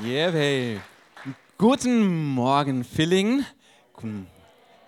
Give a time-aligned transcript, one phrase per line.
[0.00, 0.80] Yeah, hey.
[1.58, 3.44] Guten Morgen, Filling.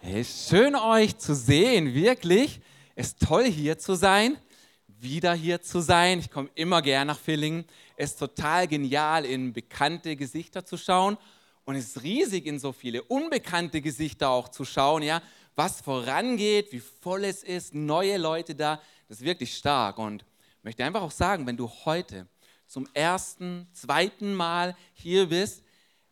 [0.01, 2.59] Hey, schön euch zu sehen, wirklich.
[2.95, 4.39] Es ist toll hier zu sein,
[4.89, 6.21] wieder hier zu sein.
[6.21, 7.67] Ich komme immer gern nach Filling.
[7.99, 11.19] Es ist total genial, in bekannte Gesichter zu schauen
[11.67, 15.21] und es ist riesig, in so viele unbekannte Gesichter auch zu schauen, ja,
[15.55, 18.81] was vorangeht, wie voll es ist, neue Leute da.
[19.09, 22.27] Das ist wirklich stark und ich möchte einfach auch sagen, wenn du heute
[22.75, 25.63] zum ersten, zweiten Mal hier bist,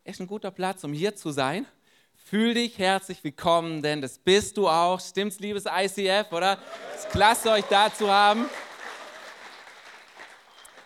[0.04, 1.66] echt ein guter Platz, um hier zu sein.
[2.14, 5.00] Fühl dich herzlich willkommen, denn das bist du auch.
[5.00, 6.56] Stimmt's, liebes ICF, oder?
[6.94, 8.44] Es ist klasse, euch da zu haben.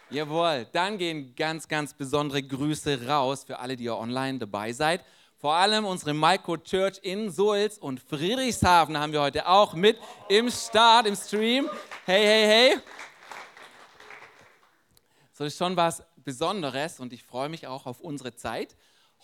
[0.09, 5.05] Jawohl, dann gehen ganz, ganz besondere Grüße raus für alle, die ihr online dabei seid.
[5.39, 9.99] Vor allem unsere Micro Church in Sulz und Friedrichshafen haben wir heute auch mit
[10.31, 11.69] im Start, im Stream.
[12.07, 12.81] Hey, hey, hey.
[15.37, 18.75] So ist schon was Besonderes und ich freue mich auch auf unsere Zeit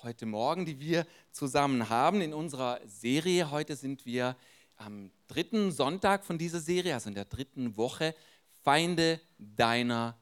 [0.03, 3.51] heute Morgen, die wir zusammen haben in unserer Serie.
[3.51, 4.37] Heute sind wir
[4.77, 8.15] am dritten Sonntag von dieser Serie, also in der dritten Woche,
[8.63, 10.19] Feinde deiner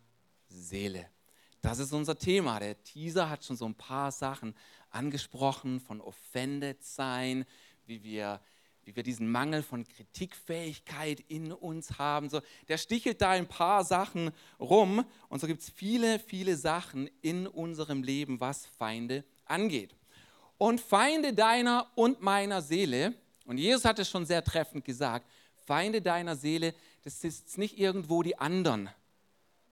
[0.46, 1.08] Seele.
[1.60, 2.60] Das ist unser Thema.
[2.60, 4.54] Der Teaser hat schon so ein paar Sachen
[4.90, 7.44] angesprochen, von offended sein,
[7.86, 8.40] wie wir
[8.90, 12.28] wie wir diesen Mangel von Kritikfähigkeit in uns haben.
[12.28, 17.08] So, der stichelt da ein paar Sachen rum und so gibt es viele, viele Sachen
[17.22, 19.94] in unserem Leben, was Feinde angeht.
[20.58, 25.24] Und Feinde deiner und meiner Seele, und Jesus hat es schon sehr treffend gesagt,
[25.64, 26.74] Feinde deiner Seele,
[27.04, 28.90] das ist nicht irgendwo die anderen.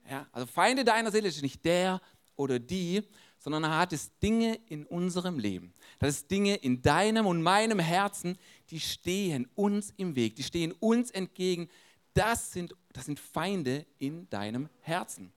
[0.09, 2.01] Ja, also Feinde deiner Seele ist nicht der
[2.37, 3.03] oder die,
[3.39, 5.73] sondern er hat es Dinge in unserem Leben.
[5.97, 8.37] Das ist Dinge in deinem und meinem Herzen,
[8.69, 11.69] die stehen uns im Weg, die stehen uns entgegen.
[12.13, 15.31] Das sind, das sind Feinde in deinem Herzen.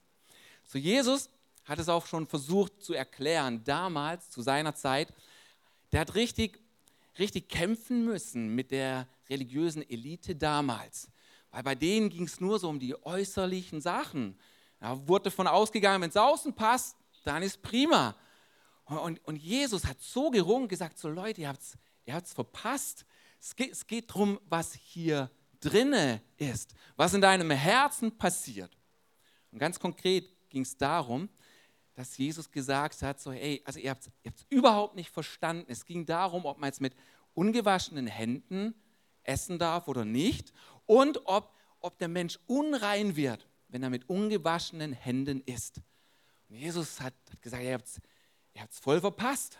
[0.64, 1.30] So Jesus
[1.64, 5.14] hat es auch schon versucht zu erklären, damals, zu seiner Zeit.
[5.92, 6.60] Der hat richtig,
[7.18, 11.08] richtig kämpfen müssen mit der religiösen Elite damals.
[11.52, 14.36] Weil bei denen ging es nur so um die äußerlichen Sachen.
[14.80, 18.16] Da wurde davon ausgegangen, wenn es außen passt, dann ist prima.
[18.84, 23.04] Und, und Jesus hat so gerungen gesagt, so Leute, ihr habt es ihr verpasst.
[23.40, 25.30] Es geht, es geht darum, was hier
[25.60, 28.76] drinne ist, was in deinem Herzen passiert.
[29.50, 31.28] Und ganz konkret ging es darum,
[31.94, 35.66] dass Jesus gesagt hat, so hey, also ihr habt es überhaupt nicht verstanden.
[35.68, 36.94] Es ging darum, ob man jetzt mit
[37.34, 38.74] ungewaschenen Händen
[39.22, 40.52] essen darf oder nicht
[40.86, 45.80] und ob, ob der Mensch unrein wird, wenn er mit ungewaschenen Händen isst.
[46.52, 49.58] Und Jesus hat, gesagt, ihr habt es voll verpasst.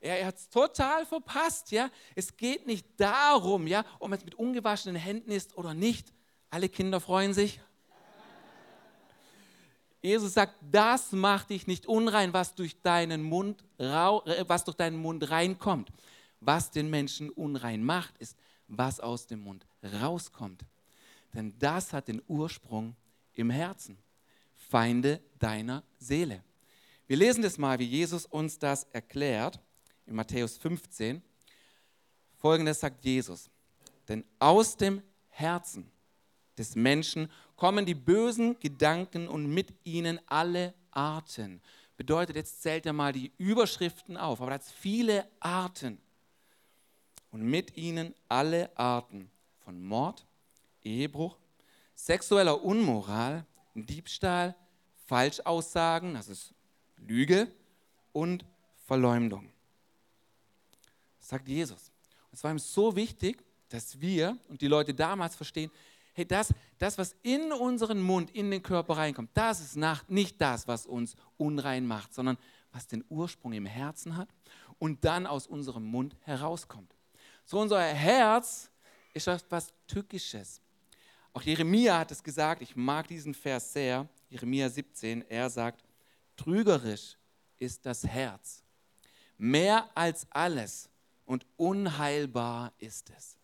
[0.00, 1.70] Er, hat es total verpasst.
[1.70, 1.88] Ja?
[2.16, 6.12] Es geht nicht darum, ja, ob man es mit ungewaschenen Händen ist oder nicht.
[6.50, 7.60] Alle Kinder freuen sich.
[10.02, 13.84] Jesus sagt, das macht dich nicht unrein, was durch deinen Mund, äh,
[14.48, 15.90] was durch deinen Mund reinkommt.
[16.40, 19.64] Was den Menschen unrein macht, ist, was aus dem Mund
[20.02, 20.64] rauskommt.
[21.34, 22.96] Denn das hat den Ursprung
[23.34, 23.96] im Herzen.
[24.68, 26.42] Feinde deiner Seele.
[27.06, 29.60] Wir lesen das mal, wie Jesus uns das erklärt
[30.06, 31.22] in Matthäus 15.
[32.36, 33.50] Folgendes sagt Jesus.
[34.08, 35.90] Denn aus dem Herzen
[36.58, 41.60] des Menschen kommen die bösen Gedanken und mit ihnen alle Arten.
[41.96, 45.98] Bedeutet, jetzt zählt er mal die Überschriften auf, aber das viele Arten.
[47.30, 49.30] Und mit ihnen alle Arten
[49.60, 50.26] von Mord,
[50.82, 51.36] Ehebruch,
[51.94, 54.54] sexueller Unmoral, Diebstahl,
[55.06, 56.54] Falschaussagen, das ist
[56.96, 57.50] Lüge
[58.12, 58.44] und
[58.86, 59.50] Verleumdung.
[61.18, 61.90] Das sagt Jesus.
[62.30, 65.70] Und es war ihm so wichtig, dass wir und die Leute damals verstehen,
[66.14, 69.76] hey, das, das, was in unseren Mund, in den Körper reinkommt, das ist
[70.08, 72.38] nicht das, was uns unrein macht, sondern
[72.72, 74.28] was den Ursprung im Herzen hat
[74.78, 76.94] und dann aus unserem Mund herauskommt.
[77.44, 78.70] So unser Herz
[79.12, 80.60] ist etwas Tückisches.
[81.34, 85.84] Auch Jeremia hat es gesagt, ich mag diesen Vers sehr, Jeremia 17, er sagt,
[86.36, 87.18] trügerisch
[87.58, 88.62] ist das Herz,
[89.36, 90.88] mehr als alles
[91.24, 93.36] und unheilbar ist es.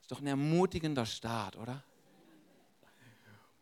[0.00, 1.84] Ist doch ein ermutigender Start, oder?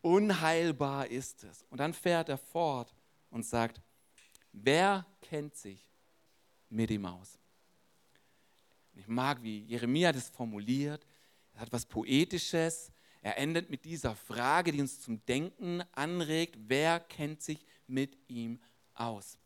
[0.01, 1.65] Unheilbar ist es.
[1.71, 2.95] Und dann fährt er fort
[3.31, 3.83] und sagt,
[4.53, 5.85] wer kennt sich
[6.69, 7.37] mit ihm aus?
[8.95, 11.05] Ich mag, wie Jeremia das formuliert.
[11.55, 12.93] Er hat was Poetisches.
[13.23, 18.61] Er endet mit dieser Frage, die uns zum Denken anregt, wer kennt sich mit ihm
[18.95, 19.39] aus?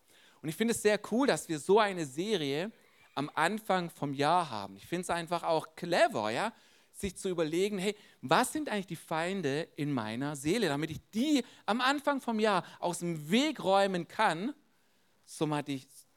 [0.43, 2.71] Und ich finde es sehr cool, dass wir so eine Serie
[3.15, 4.76] am Anfang vom Jahr haben.
[4.76, 6.53] Ich finde es einfach auch clever, ja,
[6.93, 11.44] sich zu überlegen, hey, was sind eigentlich die Feinde in meiner Seele, damit ich die
[11.67, 14.55] am Anfang vom Jahr aus dem Weg räumen kann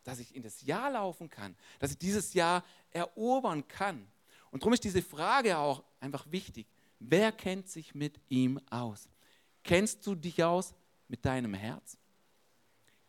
[0.04, 4.08] dass ich in das Jahr laufen kann, dass ich dieses Jahr erobern kann.
[4.52, 6.68] Und darum ist diese Frage auch einfach wichtig.
[7.00, 9.10] Wer kennt sich mit ihm aus?
[9.64, 10.74] Kennst du dich aus
[11.08, 11.98] mit deinem Herz?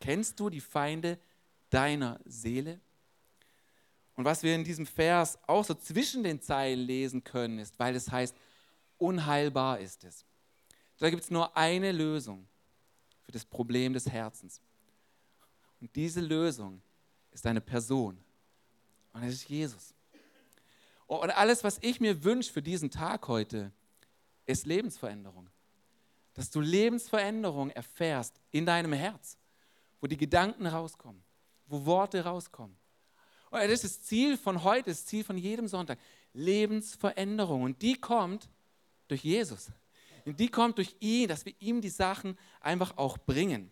[0.01, 1.19] Kennst du die Feinde
[1.71, 2.81] deiner Seele?
[4.15, 7.95] Und was wir in diesem Vers auch so zwischen den Zeilen lesen können, ist, weil
[7.95, 8.37] es heißt,
[8.99, 10.25] unheilbar ist es.
[10.99, 12.47] Da gibt es nur eine Lösung
[13.25, 14.61] für das Problem des Herzens.
[15.81, 16.83] Und diese Lösung
[17.31, 18.19] ist eine Person.
[19.13, 19.95] Und es ist Jesus.
[21.07, 23.73] Und alles, was ich mir wünsche für diesen Tag heute,
[24.49, 25.49] ist Lebensveränderung.
[26.35, 29.37] Dass du Lebensveränderung erfährst in deinem Herz,
[30.01, 31.23] wo die Gedanken rauskommen,
[31.67, 32.77] wo Worte rauskommen.
[33.51, 35.99] Und das ist das Ziel von heute, das Ziel von jedem Sonntag.
[36.33, 37.63] Lebensveränderung.
[37.63, 38.49] Und die kommt
[39.09, 39.71] durch Jesus.
[40.25, 43.71] Und die kommt durch ihn, dass wir ihm die Sachen einfach auch bringen.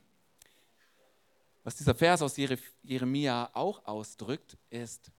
[1.63, 2.37] Was dieser Vers aus
[2.83, 5.11] Jeremia auch ausdrückt, ist,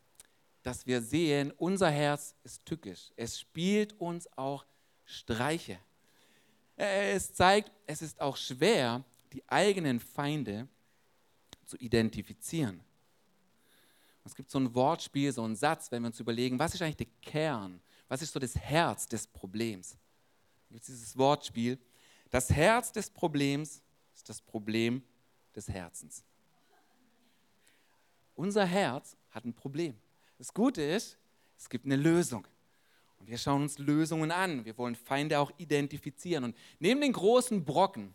[0.64, 3.12] dass wir sehen, unser Herz ist tückisch.
[3.16, 4.66] Es spielt uns auch
[5.08, 5.80] Streiche.
[6.76, 10.68] Es zeigt, es ist auch schwer, die eigenen Feinde
[11.66, 12.82] zu identifizieren.
[14.26, 16.98] Es gibt so ein Wortspiel, so einen Satz, wenn wir uns überlegen, was ist eigentlich
[16.98, 19.92] der Kern, was ist so das Herz des Problems?
[20.68, 21.80] Da gibt es dieses Wortspiel.
[22.30, 23.82] Das Herz des Problems
[24.14, 25.02] ist das Problem
[25.56, 26.26] des Herzens.
[28.36, 29.96] Unser Herz hat ein Problem.
[30.38, 31.18] Das Gute ist,
[31.58, 32.46] es gibt eine Lösung.
[33.20, 34.66] Und wir schauen uns Lösungen an.
[34.66, 36.44] Wir wollen Feinde auch identifizieren.
[36.44, 38.14] Und neben den großen Brocken,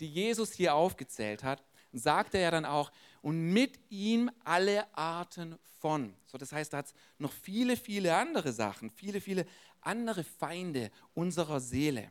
[0.00, 1.62] die Jesus hier aufgezählt hat,
[1.92, 2.90] sagt er dann auch,
[3.22, 6.14] und mit ihm alle Arten von.
[6.26, 9.46] So, das heißt, da hat es noch viele, viele andere Sachen, viele, viele
[9.80, 12.10] andere Feinde unserer Seele.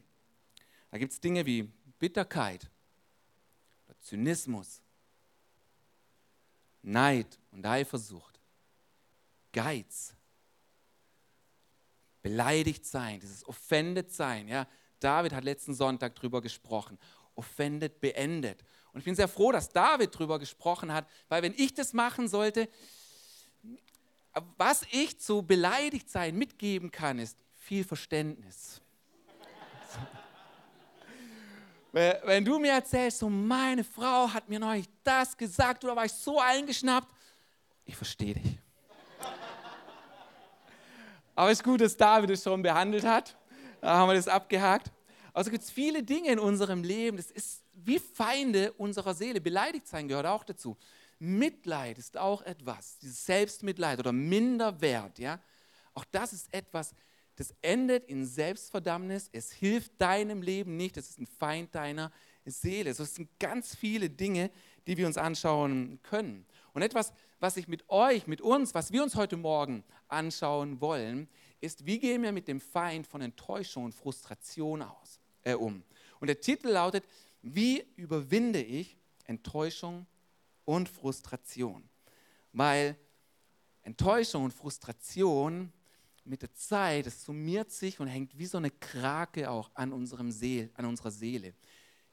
[0.89, 1.69] Da gibt es Dinge wie
[1.99, 2.69] Bitterkeit,
[4.03, 4.81] Zynismus,
[6.81, 8.39] Neid und Eifersucht,
[9.51, 10.13] Geiz,
[12.23, 14.47] beleidigt sein, dieses offended sein.
[14.47, 14.65] Ja,
[14.99, 16.97] David hat letzten Sonntag darüber gesprochen.
[17.35, 18.63] Offended, beendet.
[18.91, 22.27] Und ich bin sehr froh, dass David darüber gesprochen hat, weil wenn ich das machen
[22.27, 22.69] sollte,
[24.57, 28.81] was ich zu beleidigt sein mitgeben kann, ist viel Verständnis.
[31.91, 36.13] Wenn du mir erzählst, so meine Frau hat mir neulich das gesagt oder war ich
[36.13, 37.13] so eingeschnappt,
[37.85, 38.62] ich verstehe dich.
[41.35, 43.35] Aber es ist gut, dass David es schon behandelt hat.
[43.81, 44.91] Da haben wir das abgehakt.
[45.33, 49.41] Also gibt es viele Dinge in unserem Leben, das ist wie Feinde unserer Seele.
[49.41, 50.77] Beleidigt sein gehört auch dazu.
[51.19, 55.39] Mitleid ist auch etwas, dieses Selbstmitleid oder Minderwert, ja.
[55.93, 56.93] Auch das ist etwas,
[57.35, 59.29] das endet in Selbstverdammnis.
[59.31, 60.97] Es hilft deinem Leben nicht.
[60.97, 62.11] Es ist ein Feind deiner
[62.45, 62.91] Seele.
[62.91, 64.51] es sind ganz viele Dinge,
[64.85, 66.45] die wir uns anschauen können.
[66.73, 71.27] Und etwas, was ich mit euch, mit uns, was wir uns heute Morgen anschauen wollen,
[71.59, 75.83] ist, wie gehen wir mit dem Feind von Enttäuschung und Frustration aus, äh, um.
[76.21, 77.03] Und der Titel lautet,
[77.41, 78.95] wie überwinde ich
[79.25, 80.05] Enttäuschung
[80.63, 81.83] und Frustration?
[82.53, 82.95] Weil
[83.81, 85.73] Enttäuschung und Frustration
[86.23, 90.31] mit der Zeit, es summiert sich und hängt wie so eine Krake auch an, unserem
[90.31, 91.53] Seel, an unserer Seele.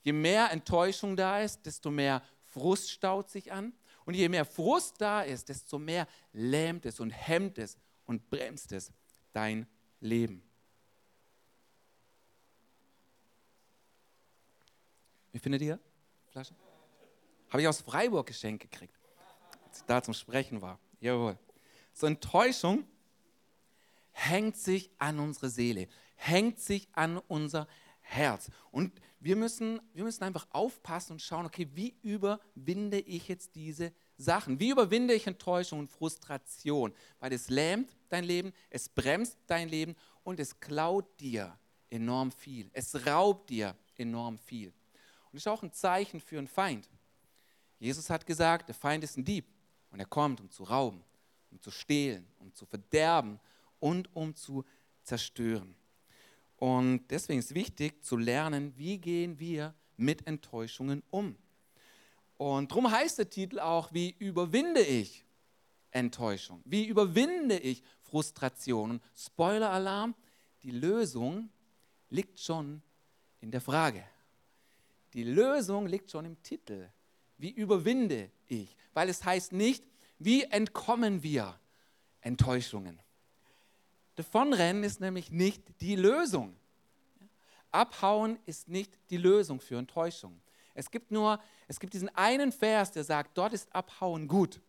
[0.03, 3.73] Je mehr Enttäuschung da ist, desto mehr Frust staut sich an.
[4.05, 7.77] Und je mehr Frust da ist, desto mehr lähmt es und hemmt es
[8.07, 8.93] und bremst es
[9.33, 9.67] dein
[10.01, 10.43] Leben.
[15.33, 15.79] Wie findet ihr
[16.31, 16.55] Flasche?
[17.51, 18.99] Habe ich aus Freiburg geschenkt gekriegt,
[19.67, 20.79] als ich da zum Sprechen war.
[21.01, 21.39] Jawohl.
[21.93, 22.85] So Enttäuschung
[24.13, 27.67] hängt sich an unsere Seele, hängt sich an unser
[28.01, 28.51] Herz.
[28.71, 33.93] Und wir müssen, wir müssen einfach aufpassen und schauen, okay, wie überwinde ich jetzt diese
[34.17, 34.59] Sachen?
[34.59, 36.95] Wie überwinde ich Enttäuschung und Frustration?
[37.19, 41.59] Weil es lähmt dein Leben, es bremst dein Leben und es klaut dir
[41.91, 42.71] enorm viel.
[42.73, 44.69] Es raubt dir enorm viel.
[44.69, 46.89] Und das ist auch ein Zeichen für einen Feind.
[47.79, 49.47] Jesus hat gesagt, der Feind ist ein Dieb
[49.91, 51.05] und er kommt, um zu rauben,
[51.51, 53.39] um zu stehlen, um zu verderben
[53.79, 54.65] und um zu
[55.03, 55.75] zerstören.
[56.61, 61.35] Und deswegen ist wichtig zu lernen, wie gehen wir mit Enttäuschungen um.
[62.37, 65.25] Und darum heißt der Titel auch, wie überwinde ich
[65.91, 66.61] Enttäuschung?
[66.67, 68.91] Wie überwinde ich Frustration?
[68.91, 70.15] Und Spoiler-Alarm,
[70.63, 71.49] die Lösung
[72.11, 72.83] liegt schon
[73.41, 74.05] in der Frage.
[75.15, 76.91] Die Lösung liegt schon im Titel.
[77.39, 78.77] Wie überwinde ich?
[78.93, 79.83] Weil es heißt nicht,
[80.19, 81.59] wie entkommen wir
[82.21, 83.01] Enttäuschungen.
[84.21, 86.55] Davonrennen ist nämlich nicht die Lösung.
[87.71, 90.39] Abhauen ist nicht die Lösung für Enttäuschung.
[90.75, 94.61] Es gibt nur, es gibt diesen einen Vers, der sagt, dort ist Abhauen gut.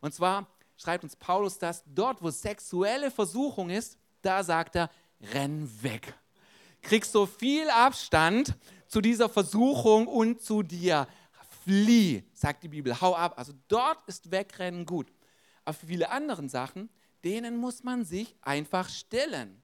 [0.00, 0.46] Und zwar
[0.78, 4.90] schreibt uns Paulus das, dort wo sexuelle Versuchung ist, da sagt er,
[5.34, 6.14] renn weg.
[6.80, 8.56] Krieg so viel Abstand
[8.86, 11.06] zu dieser Versuchung und zu dir.
[11.64, 13.34] Flieh, sagt die Bibel, hau ab.
[13.36, 15.12] Also dort ist Wegrennen gut.
[15.66, 16.88] Aber für viele andere Sachen,
[17.24, 19.62] denen muss man sich einfach stellen.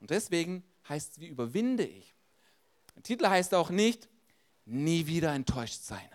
[0.00, 2.14] Und deswegen heißt es, wie überwinde ich?
[2.94, 4.08] Der Titel heißt auch nicht,
[4.64, 6.08] nie wieder enttäuscht sein.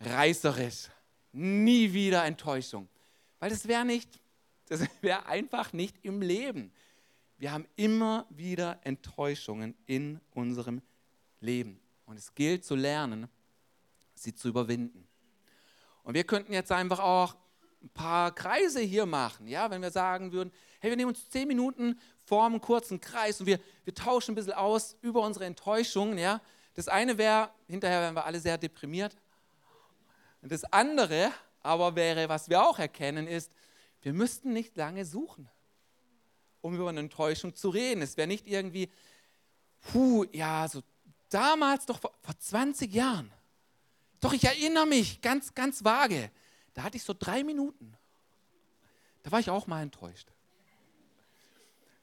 [0.00, 0.88] Reißerisch,
[1.32, 2.88] nie wieder Enttäuschung.
[3.38, 4.20] Weil das wäre nicht,
[4.66, 6.72] das wäre einfach nicht im Leben.
[7.38, 10.82] Wir haben immer wieder Enttäuschungen in unserem
[11.40, 11.80] Leben.
[12.06, 13.28] Und es gilt zu lernen,
[14.14, 15.06] sie zu überwinden.
[16.02, 17.36] Und wir könnten jetzt einfach auch
[17.82, 21.48] ein paar Kreise hier machen, ja, wenn wir sagen würden, hey, wir nehmen uns zehn
[21.48, 26.18] Minuten, formen einen kurzen Kreis und wir, wir tauschen ein bisschen aus über unsere Enttäuschungen,
[26.18, 26.40] ja.
[26.74, 29.16] Das eine wäre, hinterher wären wir alle sehr deprimiert.
[30.42, 31.32] Und das andere
[31.62, 33.52] aber wäre, was wir auch erkennen, ist,
[34.02, 35.48] wir müssten nicht lange suchen,
[36.62, 38.02] um über eine Enttäuschung zu reden.
[38.02, 38.90] Es wäre nicht irgendwie,
[39.92, 40.82] puh, ja, so
[41.28, 43.30] damals doch vor, vor 20 Jahren.
[44.20, 46.30] Doch ich erinnere mich ganz, ganz vage.
[46.74, 47.96] Da hatte ich so drei Minuten.
[49.22, 50.32] Da war ich auch mal enttäuscht.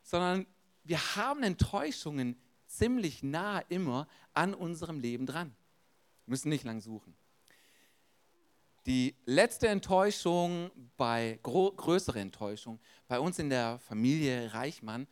[0.03, 0.45] Sondern
[0.83, 5.55] wir haben Enttäuschungen ziemlich nah immer an unserem Leben dran.
[6.25, 7.15] Wir müssen nicht lang suchen.
[8.85, 15.07] Die letzte Enttäuschung bei größere Enttäuschung bei uns in der Familie Reichmann,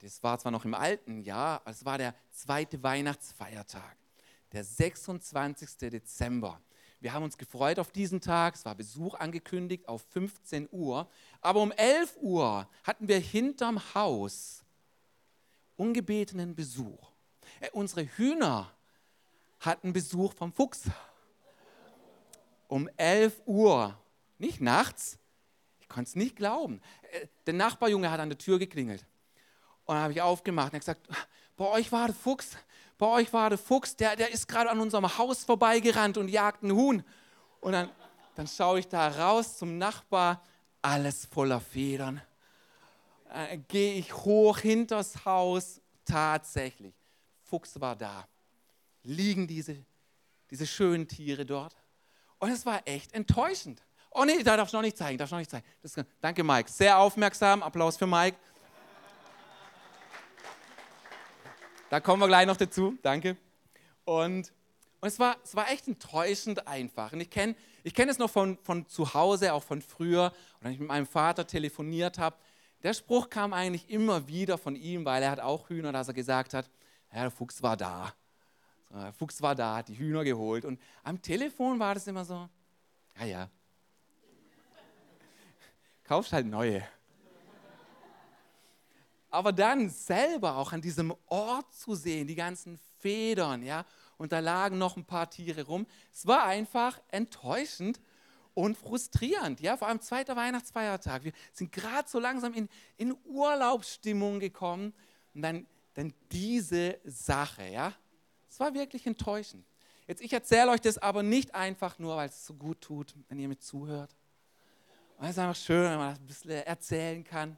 [0.00, 3.96] das war zwar noch im alten Jahr, es war der zweite Weihnachtsfeiertag,
[4.50, 5.76] der 26.
[5.90, 6.60] Dezember.
[7.02, 8.54] Wir haben uns gefreut auf diesen Tag.
[8.54, 11.10] Es war Besuch angekündigt auf 15 Uhr.
[11.40, 14.64] Aber um 11 Uhr hatten wir hinterm Haus
[15.74, 17.10] ungebetenen Besuch.
[17.58, 18.72] Äh, unsere Hühner
[19.58, 20.84] hatten Besuch vom Fuchs.
[22.68, 23.98] Um 11 Uhr,
[24.38, 25.18] nicht nachts.
[25.80, 26.80] Ich konnte es nicht glauben.
[27.10, 29.04] Äh, der Nachbarjunge hat an der Tür geklingelt.
[29.86, 31.08] Und dann habe ich aufgemacht und gesagt,
[31.56, 32.56] bei euch war der Fuchs
[33.02, 36.62] bei euch war der Fuchs, der, der ist gerade an unserem Haus vorbeigerannt und jagt
[36.62, 37.02] einen Huhn.
[37.60, 37.90] Und dann,
[38.36, 40.40] dann schaue ich da raus zum Nachbar,
[40.82, 42.22] alles voller Federn.
[43.34, 46.94] Äh, Gehe ich hoch hinters Haus, tatsächlich,
[47.42, 48.28] Fuchs war da.
[49.02, 49.84] Liegen diese,
[50.48, 51.74] diese schönen Tiere dort.
[52.38, 53.82] Und es war echt enttäuschend.
[54.12, 55.66] Oh nee, da darf ich noch nicht zeigen, darf ich noch nicht zeigen.
[55.82, 58.36] Das, danke Mike, sehr aufmerksam, Applaus für Mike.
[61.92, 62.96] Da kommen wir gleich noch dazu.
[63.02, 63.36] Danke.
[64.06, 64.50] Und,
[65.02, 67.12] und es, war, es war echt enttäuschend einfach.
[67.12, 70.32] Und ich kenne ich kenn es noch von, von zu Hause, auch von früher,
[70.62, 72.34] wenn ich mit meinem Vater telefoniert habe.
[72.82, 76.14] Der Spruch kam eigentlich immer wieder von ihm, weil er hat auch Hühner, dass er
[76.14, 76.70] gesagt hat,
[77.12, 78.14] ja, der Fuchs war da.
[78.90, 80.64] Der Fuchs war da, hat die Hühner geholt.
[80.64, 82.48] Und am Telefon war das immer so,
[83.18, 83.50] ja, ja.
[86.04, 86.82] Kaufst halt neue
[89.32, 93.84] aber dann selber auch an diesem Ort zu sehen, die ganzen Federn, ja,
[94.18, 95.86] und da lagen noch ein paar Tiere rum.
[96.12, 97.98] Es war einfach enttäuschend
[98.54, 101.24] und frustrierend, ja, vor allem zweiter Weihnachtsfeiertag.
[101.24, 104.92] Wir sind gerade so langsam in, in Urlaubsstimmung gekommen
[105.34, 107.94] und dann, dann diese Sache, ja.
[108.50, 109.64] Es war wirklich enttäuschend.
[110.06, 113.38] Jetzt, ich erzähle euch das aber nicht einfach nur, weil es so gut tut, wenn
[113.38, 114.14] ihr mir zuhört.
[115.20, 117.56] es ist einfach schön, wenn man das ein bisschen erzählen kann.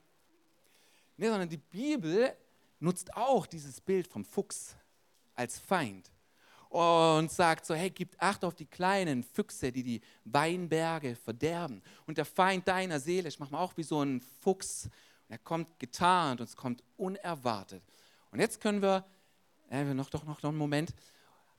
[1.16, 2.37] Nee, sondern die Bibel
[2.80, 4.76] nutzt auch dieses Bild vom Fuchs
[5.35, 6.11] als Feind
[6.68, 11.83] und sagt so, hey, gib Acht auf die kleinen Füchse, die die Weinberge verderben.
[12.06, 14.88] Und der Feind deiner Seele, ich mache mal auch wie so ein Fuchs,
[15.28, 17.83] er kommt getarnt und es kommt unerwartet.
[18.33, 19.04] Und jetzt können wir,
[19.71, 20.92] äh, noch doch noch, noch einen Moment,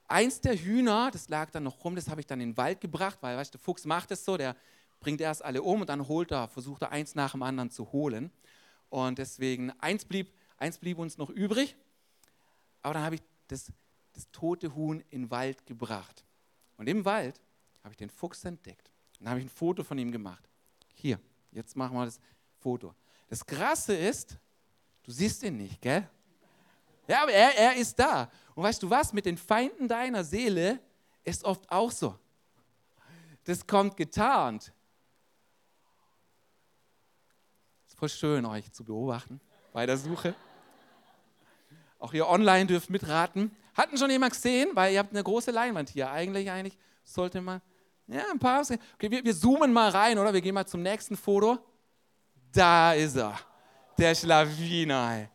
[0.08, 2.82] eins der Hühner, das lag dann noch rum, das habe ich dann in den Wald
[2.82, 4.56] gebracht, weil, weißt du, der Fuchs macht es so, der
[5.00, 7.92] bringt erst alle um und dann holt er, versucht er eins nach dem anderen zu
[7.94, 8.32] holen.
[8.96, 11.76] Und deswegen, eins blieb, eins blieb uns noch übrig.
[12.82, 13.74] Aber dann habe ich das,
[14.14, 16.24] das tote Huhn in den Wald gebracht.
[16.78, 17.42] Und im Wald
[17.84, 18.90] habe ich den Fuchs entdeckt.
[19.20, 20.48] Und dann habe ich ein Foto von ihm gemacht.
[20.94, 21.20] Hier,
[21.52, 22.22] jetzt machen wir das
[22.60, 22.96] Foto.
[23.28, 24.38] Das Krasse ist,
[25.04, 26.10] du siehst ihn nicht, gell?
[27.06, 28.32] Ja, aber er, er ist da.
[28.56, 29.12] Und weißt du was?
[29.12, 30.80] Mit den Feinden deiner Seele
[31.26, 32.18] ist oft auch so.
[33.44, 34.72] Das kommt getarnt.
[37.96, 39.40] Voll schön, euch zu beobachten
[39.74, 40.36] bei der Suche.
[42.00, 43.56] Auch ihr online dürft mitraten.
[43.74, 44.70] Hatten schon jemand gesehen?
[44.74, 46.10] Weil ihr habt eine große Leinwand hier.
[46.12, 47.62] Eigentlich, eigentlich sollte man.
[48.08, 48.62] Ja, ein paar.
[48.62, 50.34] Okay, wir, wir zoomen mal rein, oder?
[50.34, 51.58] Wir gehen mal zum nächsten Foto.
[52.52, 53.40] Da ist er.
[53.98, 55.30] Der Schlawiner.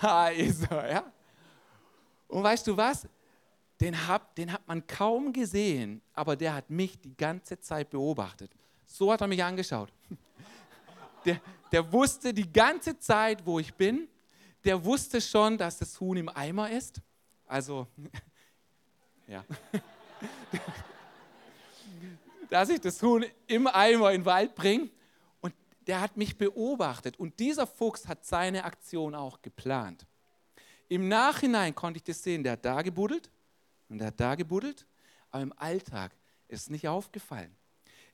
[0.00, 1.12] Da ist er, ja.
[2.26, 3.06] Und weißt du was?
[3.80, 8.50] den, hab, den hat man kaum gesehen, aber der hat mich die ganze Zeit beobachtet.
[8.84, 9.92] So hat er mich angeschaut.
[11.28, 14.08] Der, der wusste die ganze Zeit, wo ich bin.
[14.64, 17.02] Der wusste schon, dass das Huhn im Eimer ist.
[17.46, 17.86] Also,
[19.26, 19.44] ja.
[22.48, 24.88] Dass ich das Huhn im Eimer in den Wald bringe.
[25.42, 25.54] Und
[25.86, 27.18] der hat mich beobachtet.
[27.18, 30.06] Und dieser Fuchs hat seine Aktion auch geplant.
[30.88, 32.42] Im Nachhinein konnte ich das sehen.
[32.42, 33.30] Der hat da gebuddelt
[33.90, 34.86] und der hat da gebuddelt.
[35.30, 36.12] Aber im Alltag
[36.48, 37.54] ist es nicht aufgefallen.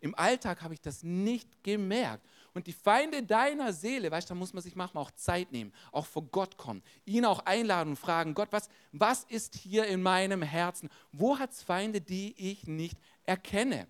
[0.01, 2.27] Im Alltag habe ich das nicht gemerkt.
[2.55, 5.73] Und die Feinde deiner Seele, weißt du, da muss man sich manchmal auch Zeit nehmen,
[5.91, 10.01] auch vor Gott kommen, ihn auch einladen und fragen, Gott, was, was ist hier in
[10.01, 10.89] meinem Herzen?
[11.11, 13.89] Wo hat es Feinde, die ich nicht erkenne?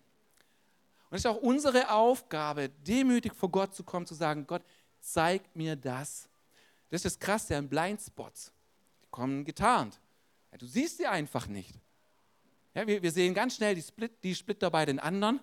[1.10, 4.62] Und es ist auch unsere Aufgabe, demütig vor Gott zu kommen, zu sagen, Gott,
[4.98, 6.28] zeig mir das.
[6.88, 8.50] Das ist das Krasse an Blindspots.
[9.02, 10.00] Die kommen getarnt.
[10.50, 11.74] Ja, du siehst sie einfach nicht.
[12.74, 15.40] Ja, wir, wir sehen ganz schnell die, Split, die Splitter bei den anderen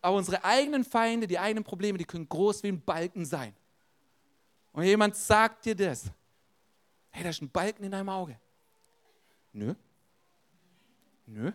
[0.00, 3.54] aber unsere eigenen Feinde, die eigenen Probleme, die können groß wie ein Balken sein.
[4.72, 6.06] Und jemand sagt dir das.
[7.10, 8.38] Hey, da ist ein Balken in deinem Auge.
[9.52, 9.74] Nö.
[11.26, 11.52] Nö.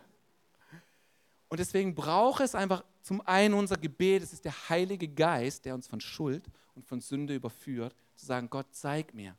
[1.48, 5.74] Und deswegen braucht es einfach zum einen unser Gebet, es ist der Heilige Geist, der
[5.74, 9.36] uns von Schuld und von Sünde überführt, zu sagen, Gott, zeig mir,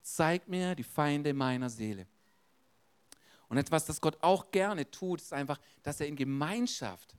[0.00, 2.06] zeig mir die Feinde meiner Seele.
[3.48, 7.14] Und etwas, das Gott auch gerne tut, ist einfach, dass er in Gemeinschaft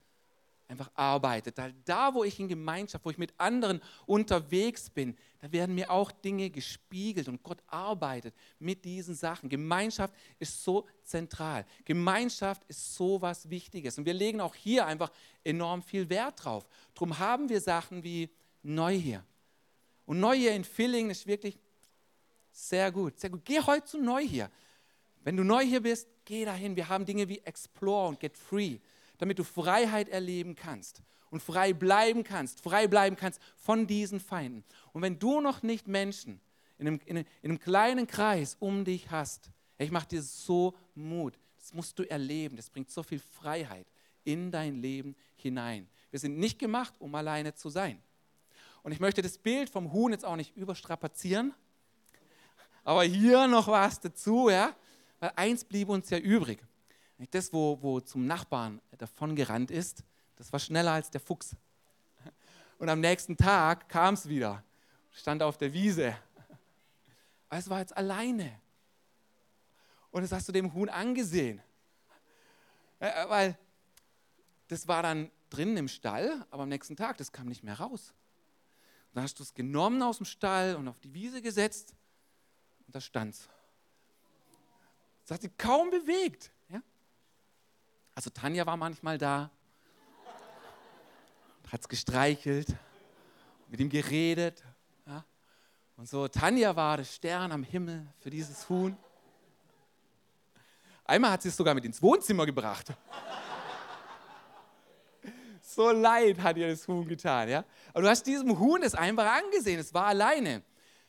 [0.70, 1.58] einfach arbeitet.
[1.86, 6.12] Da, wo ich in Gemeinschaft, wo ich mit anderen unterwegs bin, da werden mir auch
[6.12, 9.50] Dinge gespiegelt und Gott arbeitet mit diesen Sachen.
[9.50, 11.66] Gemeinschaft ist so zentral.
[11.86, 13.98] Gemeinschaft ist so was Wichtiges.
[13.98, 15.12] Und wir legen auch hier einfach
[15.44, 16.68] enorm viel Wert drauf.
[16.94, 18.30] Darum haben wir Sachen wie
[18.62, 19.24] Neu hier.
[20.06, 21.58] Und Neu hier in Villingen ist wirklich
[22.52, 23.20] sehr gut.
[23.20, 23.44] Sehr gut.
[23.44, 24.52] Geh heute zu Neu hier.
[25.24, 26.76] Wenn du neu hier bist, geh dahin.
[26.76, 28.80] Wir haben Dinge wie Explore und Get Free
[29.20, 34.64] damit du Freiheit erleben kannst und frei bleiben kannst, frei bleiben kannst von diesen Feinden.
[34.92, 36.42] Und wenn du noch nicht Menschen
[36.80, 40.76] in einem, in einem, in einem kleinen Kreis um dich hast, ich mache dir so
[40.96, 41.38] Mut.
[41.58, 42.56] Das musst du erleben.
[42.56, 43.86] Das bringt so viel Freiheit
[44.24, 45.88] in dein Leben hinein.
[46.10, 48.02] Wir sind nicht gemacht, um alleine zu sein.
[48.82, 51.54] Und ich möchte das Bild vom Huhn jetzt auch nicht überstrapazieren,
[52.84, 54.76] aber hier noch was dazu, ja,
[55.20, 56.66] weil eins blieb uns ja übrig.
[57.32, 60.04] Das, wo, wo zum Nachbarn davon gerannt ist,
[60.38, 61.56] das war schneller als der Fuchs.
[62.78, 64.64] Und am nächsten Tag kam es wieder,
[65.12, 66.16] stand auf der Wiese.
[67.50, 68.62] Es war jetzt alleine.
[70.12, 71.62] Und das hast du dem Huhn angesehen.
[73.00, 73.58] Weil
[74.68, 78.14] das war dann drinnen im Stall, aber am nächsten Tag, das kam nicht mehr raus.
[79.10, 81.96] Und dann hast du es genommen aus dem Stall und auf die Wiese gesetzt
[82.86, 83.50] und da stand es.
[85.26, 86.52] Es hat sich kaum bewegt.
[88.20, 89.50] Also Tanja war manchmal da,
[91.72, 92.68] hat es gestreichelt,
[93.70, 94.62] mit ihm geredet.
[95.08, 95.24] Ja?
[95.96, 98.98] Und so, Tanja war der Stern am Himmel für dieses Huhn.
[101.06, 102.88] Einmal hat sie es sogar mit ins Wohnzimmer gebracht.
[105.62, 107.48] so leid hat ihr das Huhn getan.
[107.48, 107.64] Ja?
[107.94, 110.62] Aber du hast diesem Huhn es einfach angesehen, es war alleine.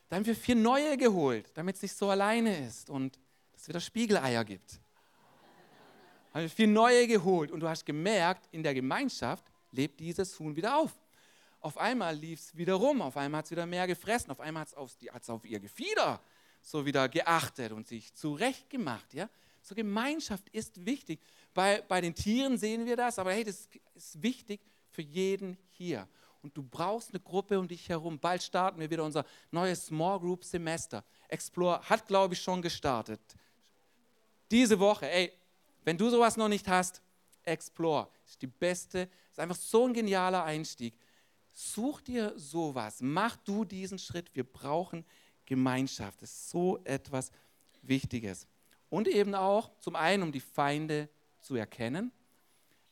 [0.09, 3.19] Da haben wir vier neue geholt, damit es nicht so alleine ist und
[3.53, 4.81] es wieder Spiegeleier gibt
[6.33, 10.55] haben wir vier neue geholt und du hast gemerkt, in der Gemeinschaft lebt dieses Huhn
[10.55, 10.97] wieder auf.
[11.61, 14.63] Auf einmal lief es wieder rum, auf einmal hat es wieder mehr gefressen, auf einmal
[14.63, 14.97] hat es auf,
[15.29, 16.21] auf, ihr Gefieder
[16.63, 19.13] so wieder geachtet und sich zurechtgemacht.
[19.15, 19.29] Ja?
[19.63, 21.21] So Gemeinschaft ist wichtig.
[21.53, 26.09] Bei, bei den Tieren sehen wir das, aber hey, das ist wichtig für jeden hier.
[26.43, 28.19] Und du brauchst eine Gruppe um dich herum.
[28.19, 31.05] Bald starten wir wieder unser neues Small Group Semester.
[31.29, 33.21] Explore hat, glaube ich, schon gestartet.
[34.51, 35.33] Diese Woche, ey,
[35.91, 37.03] wenn du sowas noch nicht hast,
[37.43, 40.95] Explore ist die beste, ist einfach so ein genialer Einstieg.
[41.53, 44.33] Such dir sowas, mach du diesen Schritt.
[44.33, 45.05] Wir brauchen
[45.47, 46.23] Gemeinschaft.
[46.23, 47.33] Das ist so etwas
[47.83, 48.47] Wichtiges.
[48.89, 51.09] Und eben auch zum einen, um die Feinde
[51.41, 52.13] zu erkennen,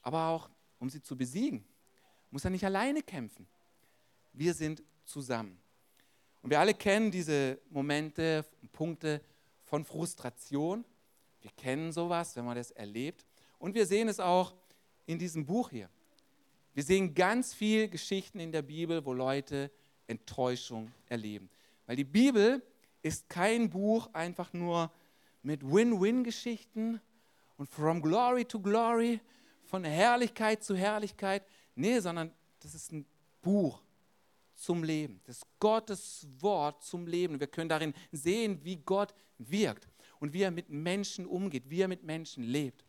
[0.02, 1.64] aber auch, um sie zu besiegen.
[2.32, 3.46] Muss er nicht alleine kämpfen.
[4.32, 5.56] Wir sind zusammen.
[6.42, 9.22] Und wir alle kennen diese Momente, Punkte
[9.62, 10.84] von Frustration,
[11.40, 13.24] wir kennen sowas, wenn man das erlebt.
[13.58, 14.54] Und wir sehen es auch
[15.06, 15.88] in diesem Buch hier.
[16.74, 19.70] Wir sehen ganz viele Geschichten in der Bibel, wo Leute
[20.06, 21.50] Enttäuschung erleben.
[21.86, 22.62] Weil die Bibel
[23.02, 24.90] ist kein Buch einfach nur
[25.42, 27.00] mit Win-Win-Geschichten
[27.56, 29.20] und from glory to glory,
[29.64, 31.44] von Herrlichkeit zu Herrlichkeit.
[31.74, 33.06] Nee, sondern das ist ein
[33.42, 33.80] Buch
[34.54, 35.20] zum Leben.
[35.24, 37.38] Das ist Gottes Wort zum Leben.
[37.38, 39.88] Wir können darin sehen, wie Gott wirkt.
[40.20, 42.84] Und wie er mit Menschen umgeht, wie er mit Menschen lebt.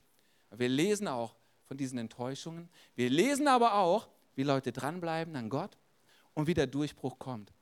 [0.52, 2.70] Wir lesen auch von diesen Enttäuschungen.
[2.96, 5.78] Wir lesen aber auch, wie Leute dranbleiben an Gott
[6.34, 7.54] und wie der Durchbruch kommt.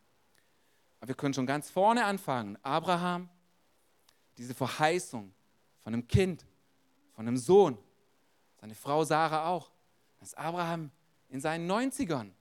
[1.00, 2.58] Aber wir können schon ganz vorne anfangen.
[2.64, 3.30] Abraham,
[4.38, 5.34] diese Verheißung
[5.84, 6.46] von einem Kind,
[7.14, 7.78] von einem Sohn,
[8.60, 9.72] seine Frau Sarah auch.
[10.20, 10.92] Dass Abraham
[11.30, 12.32] in seinen 90ern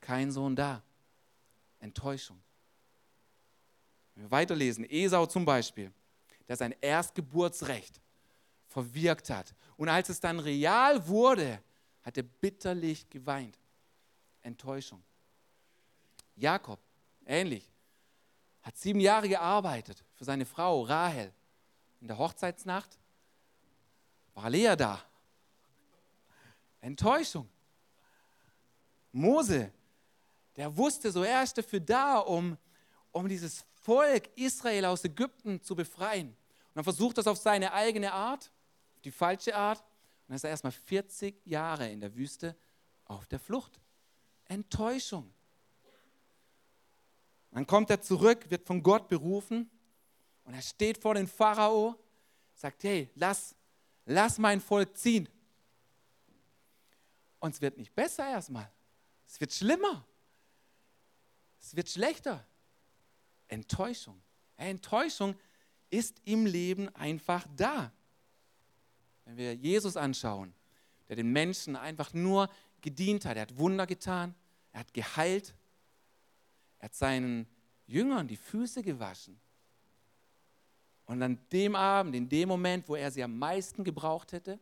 [0.00, 0.82] kein Sohn da.
[1.78, 2.40] Enttäuschung.
[4.14, 5.92] Wenn wir weiterlesen, Esau zum Beispiel,
[6.50, 8.00] der sein Erstgeburtsrecht
[8.66, 9.54] verwirkt hat.
[9.76, 11.62] Und als es dann real wurde,
[12.02, 13.56] hat er bitterlich geweint.
[14.42, 15.00] Enttäuschung.
[16.34, 16.80] Jakob,
[17.24, 17.70] ähnlich,
[18.62, 21.32] hat sieben Jahre gearbeitet für seine Frau Rahel.
[22.00, 22.98] In der Hochzeitsnacht
[24.34, 25.00] war Lea da.
[26.80, 27.48] Enttäuschung.
[29.12, 29.72] Mose,
[30.56, 32.58] der wusste so, er ist dafür da, um,
[33.12, 36.36] um dieses Volk Israel aus Ägypten zu befreien.
[36.70, 38.52] Und dann versucht das auf seine eigene Art,
[39.04, 39.80] die falsche Art.
[39.80, 42.56] Und dann ist er erstmal 40 Jahre in der Wüste
[43.06, 43.80] auf der Flucht.
[44.46, 45.32] Enttäuschung.
[47.50, 49.68] Dann kommt er zurück, wird von Gott berufen
[50.44, 51.96] und er steht vor dem Pharao,
[52.54, 53.54] sagt, hey, lass,
[54.04, 55.28] lass mein Volk ziehen.
[57.40, 58.70] Und es wird nicht besser erstmal.
[59.26, 60.06] Es wird schlimmer.
[61.60, 62.46] Es wird schlechter.
[63.48, 64.20] Enttäuschung.
[64.56, 65.34] Enttäuschung
[65.90, 67.92] ist im Leben einfach da.
[69.24, 70.54] Wenn wir Jesus anschauen,
[71.08, 72.48] der den Menschen einfach nur
[72.80, 74.34] gedient hat, er hat Wunder getan,
[74.72, 75.54] er hat geheilt,
[76.78, 77.46] er hat seinen
[77.86, 79.40] Jüngern die Füße gewaschen.
[81.06, 84.60] Und an dem Abend, in dem Moment, wo er sie am meisten gebraucht hätte,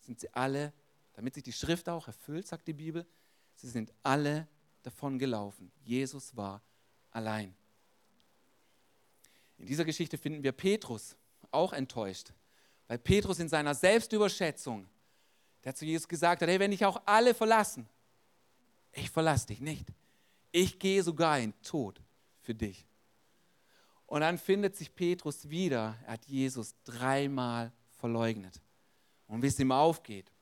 [0.00, 0.72] sind sie alle,
[1.12, 3.06] damit sich die Schrift auch erfüllt, sagt die Bibel,
[3.54, 4.48] sie sind alle
[4.82, 5.70] davon gelaufen.
[5.84, 6.62] Jesus war
[7.10, 7.54] allein.
[9.58, 11.16] In dieser Geschichte finden wir Petrus
[11.50, 12.32] auch enttäuscht,
[12.86, 14.88] weil Petrus in seiner Selbstüberschätzung,
[15.64, 17.88] der zu Jesus gesagt hat, hey, wenn dich auch alle verlassen,
[18.92, 19.92] ich verlasse dich nicht.
[20.50, 22.00] Ich gehe sogar in Tod
[22.40, 22.86] für dich.
[24.06, 25.98] Und dann findet sich Petrus wieder.
[26.06, 28.62] Er hat Jesus dreimal verleugnet.
[29.26, 30.32] Und wie es ihm aufgeht,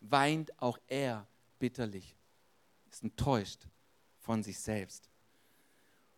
[0.00, 1.26] weint auch er
[1.58, 2.16] bitterlich,
[2.90, 3.66] ist enttäuscht
[4.18, 5.10] von sich selbst.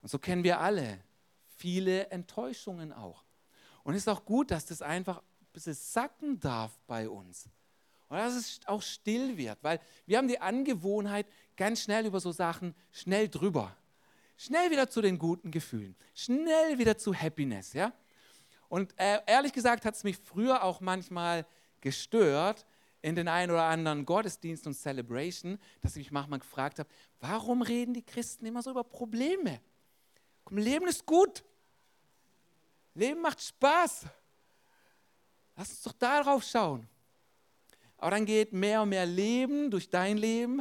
[0.01, 1.01] Und so kennen wir alle
[1.63, 3.25] viele Enttäuschungen auch.
[3.85, 7.49] Und es ist auch gut, dass das einfach ein bisschen sacken darf bei uns.
[8.09, 12.33] Und dass es auch still wird, weil wir haben die Angewohnheit, ganz schnell über so
[12.33, 13.77] Sachen schnell drüber.
[14.37, 17.93] Schnell wieder zu den guten Gefühlen, schnell wieder zu Happiness, ja?
[18.69, 21.47] Und äh, ehrlich gesagt hat es mich früher auch manchmal
[21.81, 22.67] gestört
[23.03, 26.89] in den einen oder anderen Gottesdienst und Celebration, dass ich mich manchmal gefragt habe,
[27.21, 29.61] warum reden die Christen immer so über Probleme?
[30.45, 31.45] Komm, Leben ist gut.
[32.95, 34.07] Leben macht Spaß.
[35.57, 36.89] Lass uns doch darauf schauen.
[37.97, 40.59] Aber dann geht mehr und mehr Leben durch dein Leben.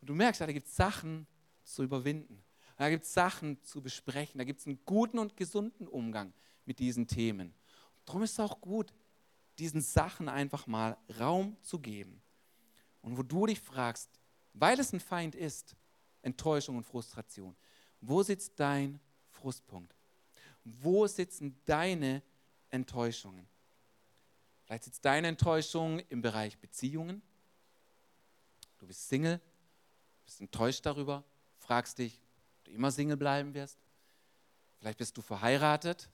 [0.00, 1.26] Und du merkst, da gibt es Sachen
[1.64, 2.42] zu überwinden.
[2.76, 4.38] Da gibt es Sachen zu besprechen.
[4.38, 6.32] Da gibt es einen guten und gesunden Umgang
[6.64, 7.54] mit diesen Themen.
[8.04, 8.92] darum ist es auch gut,
[9.58, 12.22] diesen Sachen einfach mal Raum zu geben.
[13.00, 14.10] Und wo du dich fragst,
[14.52, 15.74] weil es ein Feind ist,
[16.22, 17.56] Enttäuschung und Frustration,
[18.00, 19.00] wo sitzt dein
[19.30, 19.97] Frustpunkt?
[20.64, 22.22] Wo sitzen deine
[22.70, 23.46] Enttäuschungen?
[24.64, 27.22] Vielleicht sitzt deine Enttäuschung im Bereich Beziehungen.
[28.78, 29.40] Du bist Single,
[30.24, 31.24] bist enttäuscht darüber,
[31.56, 32.20] fragst dich,
[32.58, 33.78] ob du immer Single bleiben wirst.
[34.78, 36.10] Vielleicht bist du verheiratet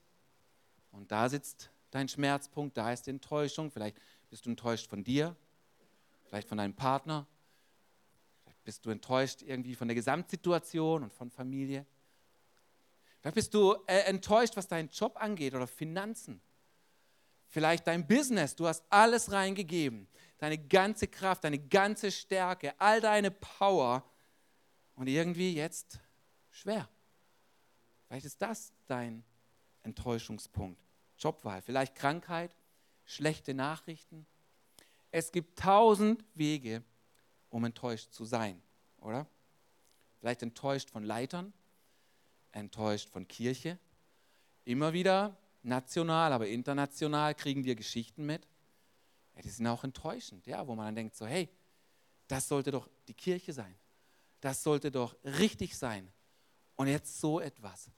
[0.91, 3.69] und da sitzt dein Schmerzpunkt, da ist die Enttäuschung.
[3.71, 3.97] Vielleicht
[4.29, 5.35] bist du enttäuscht von dir,
[6.23, 7.27] vielleicht von deinem Partner.
[8.43, 11.85] Vielleicht bist du enttäuscht irgendwie von der Gesamtsituation und von Familie.
[13.25, 16.39] Vielleicht bist du äh, enttäuscht, was deinen Job angeht oder Finanzen.
[17.47, 20.07] Vielleicht dein Business, du hast alles reingegeben,
[20.37, 24.03] deine ganze Kraft, deine ganze Stärke, all deine Power
[24.93, 25.99] und irgendwie jetzt
[26.51, 26.87] schwer.
[28.05, 29.23] Vielleicht ist das dein
[29.81, 30.79] Enttäuschungspunkt.
[31.17, 32.55] Jobwahl, vielleicht Krankheit,
[33.05, 34.27] schlechte Nachrichten.
[35.09, 36.83] Es gibt tausend Wege,
[37.49, 38.61] um enttäuscht zu sein,
[38.99, 39.25] oder?
[40.19, 41.53] Vielleicht enttäuscht von Leitern,
[42.55, 43.77] enttäuscht von Kirche.
[44.63, 48.47] Immer wieder national, aber international kriegen wir Geschichten mit.
[49.35, 51.49] Ja, die sind auch enttäuschend, ja, wo man dann denkt so, hey,
[52.27, 53.75] das sollte doch die Kirche sein.
[54.41, 56.11] Das sollte doch richtig sein.
[56.75, 57.89] Und jetzt so etwas.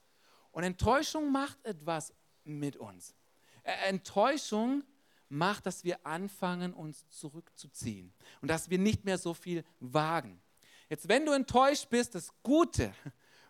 [0.50, 2.12] Und Enttäuschung macht etwas
[2.44, 3.14] mit uns.
[3.62, 4.82] Enttäuschung
[5.28, 10.40] macht, dass wir anfangen, uns zurückzuziehen und dass wir nicht mehr so viel wagen.
[10.88, 12.94] Jetzt, wenn du enttäuscht bist, das Gute,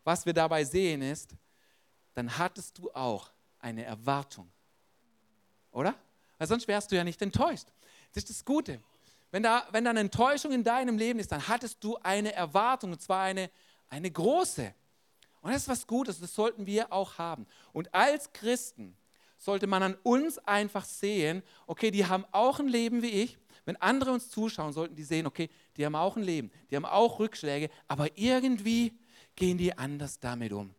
[0.09, 1.37] was wir dabei sehen, ist,
[2.15, 4.51] dann hattest du auch eine Erwartung.
[5.71, 5.95] Oder?
[6.39, 7.67] Weil sonst wärst du ja nicht enttäuscht.
[8.15, 8.81] Das ist das Gute.
[9.31, 12.93] Wenn da, wenn da eine Enttäuschung in deinem Leben ist, dann hattest du eine Erwartung,
[12.93, 13.51] und zwar eine,
[13.91, 14.75] eine große.
[15.43, 17.47] Und das ist was Gutes, das sollten wir auch haben.
[17.75, 18.97] Und als Christen
[19.37, 23.37] sollte man an uns einfach sehen, okay, die haben auch ein Leben wie ich.
[23.67, 26.87] Wenn andere uns zuschauen, sollten die sehen, okay, die haben auch ein Leben, die haben
[26.87, 28.99] auch Rückschläge, aber irgendwie
[29.39, 30.75] gehen die anders damit um.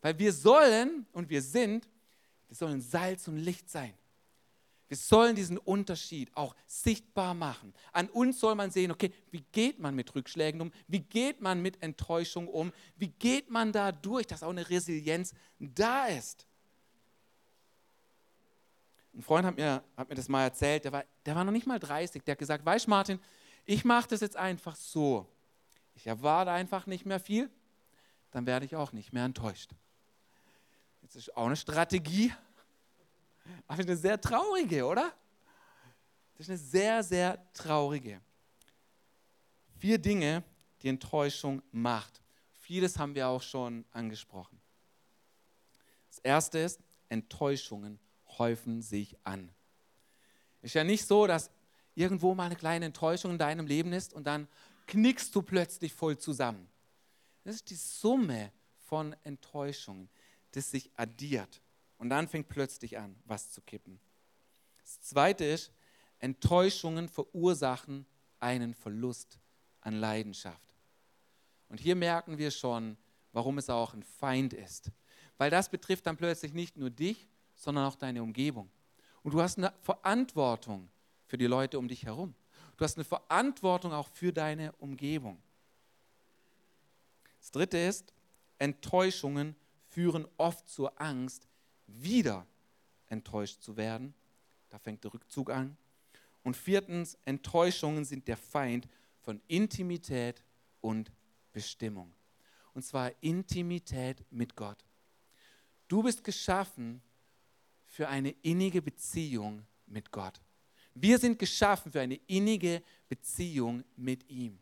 [0.00, 1.88] Weil wir sollen und wir sind,
[2.46, 3.92] wir sollen Salz und Licht sein.
[4.88, 7.74] Wir sollen diesen Unterschied auch sichtbar machen.
[7.92, 10.70] An uns soll man sehen, okay, wie geht man mit Rückschlägen um?
[10.86, 12.72] Wie geht man mit Enttäuschung um?
[12.96, 16.46] Wie geht man da durch, dass auch eine Resilienz da ist?
[19.12, 21.66] Ein Freund hat mir, hat mir das mal erzählt, der war, der war noch nicht
[21.66, 23.18] mal 30, der hat gesagt, weißt Martin,
[23.64, 25.26] ich mache das jetzt einfach so.
[25.96, 27.50] Ich erwarte einfach nicht mehr viel,
[28.30, 29.70] dann werde ich auch nicht mehr enttäuscht.
[31.02, 32.32] Jetzt ist auch eine Strategie,
[33.66, 35.12] aber eine sehr traurige, oder?
[36.32, 38.20] Das ist eine sehr, sehr traurige.
[39.78, 40.42] Vier Dinge,
[40.82, 42.20] die Enttäuschung macht.
[42.52, 44.60] Vieles haben wir auch schon angesprochen.
[46.08, 47.98] Das erste ist, Enttäuschungen
[48.38, 49.50] häufen sich an.
[50.62, 51.50] Ist ja nicht so, dass
[51.94, 54.48] irgendwo mal eine kleine Enttäuschung in deinem Leben ist und dann
[54.86, 56.68] knickst du plötzlich voll zusammen.
[57.46, 58.50] Das ist die Summe
[58.88, 60.08] von Enttäuschungen,
[60.50, 61.62] das sich addiert.
[61.96, 64.00] Und dann fängt plötzlich an, was zu kippen.
[64.82, 65.70] Das Zweite ist,
[66.18, 68.04] Enttäuschungen verursachen
[68.40, 69.38] einen Verlust
[69.80, 70.74] an Leidenschaft.
[71.68, 72.96] Und hier merken wir schon,
[73.32, 74.90] warum es auch ein Feind ist.
[75.38, 78.68] Weil das betrifft dann plötzlich nicht nur dich, sondern auch deine Umgebung.
[79.22, 80.90] Und du hast eine Verantwortung
[81.26, 82.34] für die Leute um dich herum.
[82.76, 85.40] Du hast eine Verantwortung auch für deine Umgebung.
[87.46, 88.12] Das Dritte ist,
[88.58, 89.54] Enttäuschungen
[89.86, 91.46] führen oft zur Angst,
[91.86, 92.44] wieder
[93.06, 94.14] enttäuscht zu werden.
[94.68, 95.76] Da fängt der Rückzug an.
[96.42, 98.88] Und viertens, Enttäuschungen sind der Feind
[99.20, 100.42] von Intimität
[100.80, 101.12] und
[101.52, 102.12] Bestimmung.
[102.74, 104.84] Und zwar Intimität mit Gott.
[105.86, 107.00] Du bist geschaffen
[107.84, 110.40] für eine innige Beziehung mit Gott.
[110.94, 114.58] Wir sind geschaffen für eine innige Beziehung mit ihm.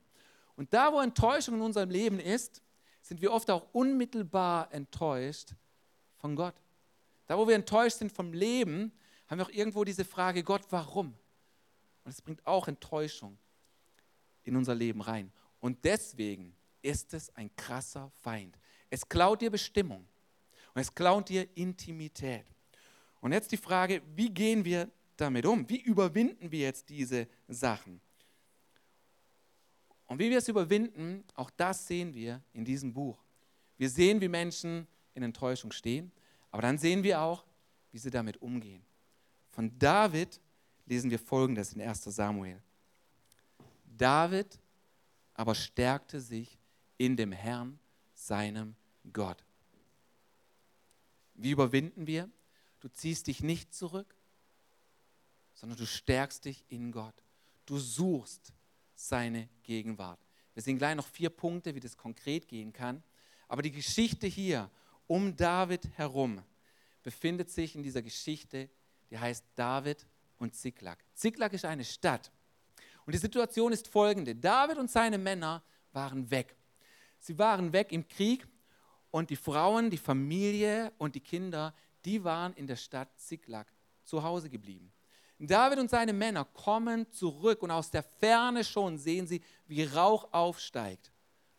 [0.54, 2.60] Und da, wo Enttäuschung in unserem Leben ist,
[3.04, 5.54] sind wir oft auch unmittelbar enttäuscht
[6.16, 6.54] von Gott.
[7.26, 8.92] Da, wo wir enttäuscht sind vom Leben,
[9.28, 11.14] haben wir auch irgendwo diese Frage, Gott, warum?
[12.04, 13.38] Und es bringt auch Enttäuschung
[14.42, 15.30] in unser Leben rein.
[15.60, 18.58] Und deswegen ist es ein krasser Feind.
[18.88, 20.06] Es klaut dir Bestimmung
[20.74, 22.46] und es klaut dir Intimität.
[23.20, 25.68] Und jetzt die Frage, wie gehen wir damit um?
[25.68, 28.00] Wie überwinden wir jetzt diese Sachen?
[30.14, 33.20] Und wie wir es überwinden, auch das sehen wir in diesem Buch.
[33.76, 36.12] Wir sehen, wie Menschen in Enttäuschung stehen.
[36.52, 37.44] Aber dann sehen wir auch,
[37.90, 38.86] wie sie damit umgehen.
[39.50, 40.40] Von David
[40.86, 42.62] lesen wir Folgendes in 1 Samuel.
[43.84, 44.60] David
[45.34, 46.60] aber stärkte sich
[46.96, 47.80] in dem Herrn,
[48.14, 48.76] seinem
[49.12, 49.44] Gott.
[51.34, 52.30] Wie überwinden wir?
[52.78, 54.14] Du ziehst dich nicht zurück,
[55.54, 57.20] sondern du stärkst dich in Gott.
[57.66, 58.52] Du suchst
[59.08, 60.18] seine Gegenwart.
[60.54, 63.02] Wir sehen gleich noch vier Punkte, wie das konkret gehen kann.
[63.48, 64.70] Aber die Geschichte hier
[65.06, 66.42] um David herum
[67.02, 68.70] befindet sich in dieser Geschichte,
[69.10, 70.06] die heißt David
[70.38, 70.98] und Ziklag.
[71.12, 72.32] Ziklag ist eine Stadt.
[73.04, 74.34] Und die Situation ist folgende.
[74.34, 75.62] David und seine Männer
[75.92, 76.56] waren weg.
[77.18, 78.46] Sie waren weg im Krieg
[79.10, 83.66] und die Frauen, die Familie und die Kinder, die waren in der Stadt Ziklag
[84.02, 84.93] zu Hause geblieben.
[85.46, 90.28] David und seine Männer kommen zurück und aus der Ferne schon sehen sie, wie Rauch
[90.32, 91.12] aufsteigt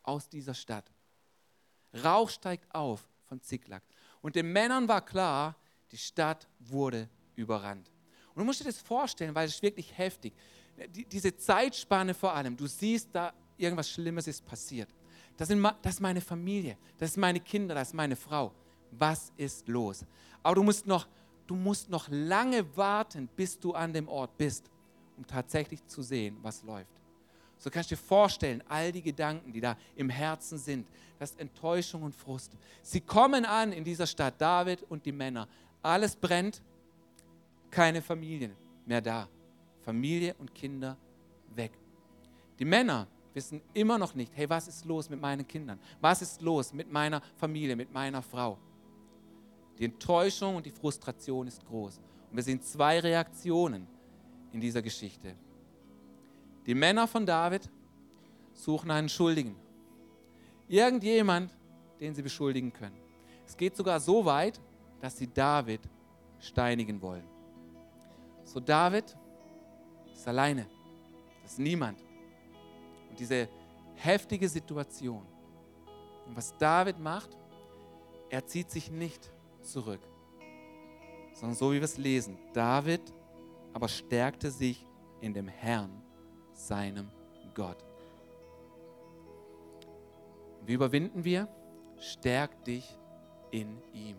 [0.03, 0.91] aus dieser Stadt.
[2.03, 3.81] Rauch steigt auf von Ziklag.
[4.21, 5.55] Und den Männern war klar,
[5.91, 7.91] die Stadt wurde überrannt.
[8.33, 10.33] Und du musst dir das vorstellen, weil es ist wirklich heftig.
[10.89, 14.89] Die, diese Zeitspanne vor allem, du siehst, da irgendwas Schlimmes ist passiert.
[15.37, 18.53] Das, sind, das ist meine Familie, das sind meine Kinder, das ist meine Frau.
[18.91, 20.05] Was ist los?
[20.43, 21.07] Aber du musst noch,
[21.47, 24.69] du musst noch lange warten, bis du an dem Ort bist,
[25.17, 26.89] um tatsächlich zu sehen, was läuft.
[27.57, 32.03] So kannst du dir vorstellen, all die Gedanken, die da im Herzen sind, das Enttäuschung
[32.03, 32.51] und Frust.
[32.81, 35.47] Sie kommen an in dieser Stadt, David und die Männer.
[35.81, 36.61] Alles brennt,
[37.71, 38.53] keine Familien
[38.85, 39.27] mehr da.
[39.83, 40.97] Familie und Kinder
[41.55, 41.71] weg.
[42.59, 45.79] Die Männer wissen immer noch nicht, hey, was ist los mit meinen Kindern?
[46.01, 48.57] Was ist los mit meiner Familie, mit meiner Frau?
[49.77, 51.99] Die Enttäuschung und die Frustration ist groß.
[52.29, 53.87] Und wir sehen zwei Reaktionen
[54.51, 55.35] in dieser Geschichte.
[56.65, 57.69] Die Männer von David
[58.53, 59.55] suchen einen Schuldigen.
[60.67, 61.53] Irgendjemand,
[61.99, 62.97] den sie beschuldigen können.
[63.45, 64.59] Es geht sogar so weit,
[65.01, 65.81] dass sie David
[66.39, 67.25] steinigen wollen.
[68.43, 69.15] So David
[70.13, 70.67] ist alleine,
[71.43, 72.03] das ist niemand.
[73.09, 73.49] Und diese
[73.95, 75.25] heftige Situation.
[76.25, 77.37] Und was David macht,
[78.29, 79.31] er zieht sich nicht
[79.65, 80.01] zurück,
[81.33, 83.01] sondern so wie wir es lesen, David
[83.73, 84.85] aber stärkte sich
[85.19, 86.01] in dem Herrn,
[86.53, 87.09] seinem
[87.53, 87.83] Gott.
[90.65, 91.47] Wie überwinden wir?
[91.97, 92.97] Stärk dich
[93.51, 94.17] in ihm.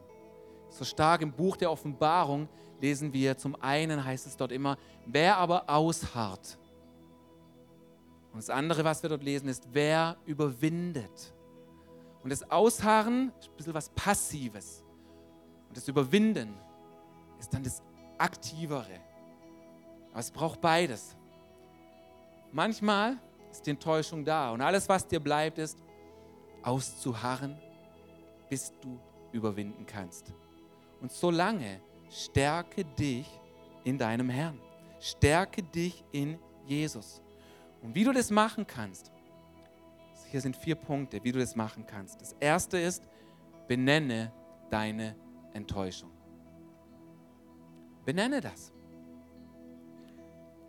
[0.68, 2.48] So stark im Buch der Offenbarung
[2.80, 6.58] lesen wir, zum einen heißt es dort immer, wer aber ausharrt.
[8.32, 11.34] Und das andere, was wir dort lesen, ist, wer überwindet.
[12.22, 14.84] Und das Ausharren ist ein bisschen was Passives.
[15.68, 16.54] Und das Überwinden
[17.38, 17.82] ist dann das
[18.18, 19.00] Aktivere.
[20.10, 21.16] Aber es braucht beides.
[22.52, 23.18] Manchmal
[23.50, 25.78] ist die Enttäuschung da und alles, was dir bleibt, ist
[26.62, 27.56] auszuharren,
[28.48, 28.98] bis du
[29.32, 30.32] überwinden kannst.
[31.00, 33.28] Und solange stärke dich
[33.84, 34.60] in deinem Herrn.
[35.00, 37.20] Stärke dich in Jesus.
[37.82, 39.12] Und wie du das machen kannst,
[40.30, 42.20] hier sind vier Punkte, wie du das machen kannst.
[42.20, 43.06] Das erste ist,
[43.68, 44.32] benenne
[44.70, 45.14] deine
[45.56, 46.10] Enttäuschung.
[48.04, 48.72] Benenne das.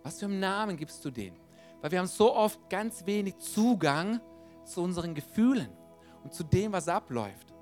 [0.04, 1.38] Was für einen Namen gibst du denen?
[1.82, 4.19] Weil wir haben so oft ganz wenig Zugang
[4.65, 5.69] zu unseren Gefühlen
[6.23, 7.54] und zu dem, was abläuft.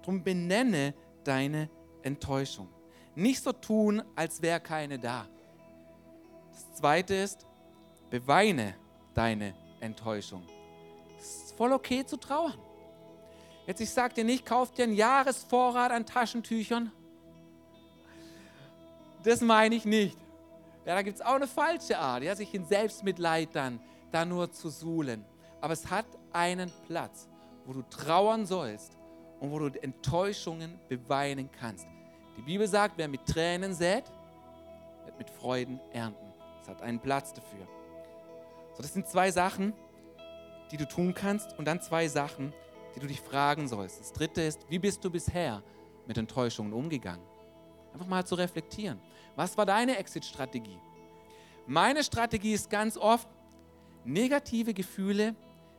[0.00, 1.68] Darum benenne deine
[2.02, 2.68] Enttäuschung.
[3.14, 5.26] Nicht so tun, als wäre keine da.
[6.52, 7.46] Das zweite ist,
[8.10, 8.74] beweine
[9.14, 10.42] deine Enttäuschung.
[11.18, 12.58] Es ist voll okay zu trauern.
[13.66, 16.92] Jetzt, ich sage dir nicht, kauf dir einen Jahresvorrat an Taschentüchern.
[19.22, 20.18] Das meine ich nicht.
[20.84, 23.80] Ja, da gibt es auch eine falsche Art, ja, sich in Selbstmitleid dann
[24.12, 25.24] da nur zu suhlen.
[25.62, 27.26] Aber es hat einen Platz,
[27.64, 28.98] wo du trauern sollst
[29.40, 31.86] und wo du Enttäuschungen beweinen kannst.
[32.36, 34.04] Die Bibel sagt, wer mit Tränen sät,
[35.06, 36.32] wird mit Freuden ernten.
[36.60, 37.66] Es hat einen Platz dafür.
[38.74, 39.72] So, das sind zwei Sachen,
[40.70, 44.00] die du tun kannst und dann zwei Sachen, die du dich fragen sollst.
[44.00, 45.62] Das dritte ist, wie bist du bisher
[46.06, 47.24] mit Enttäuschungen umgegangen?
[47.92, 49.00] Einfach mal zu reflektieren.
[49.36, 50.78] Was war deine Exit-Strategie?
[51.66, 53.28] Meine Strategie ist ganz oft,
[54.04, 55.34] negative Gefühle,